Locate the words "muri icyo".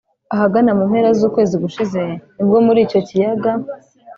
2.65-2.99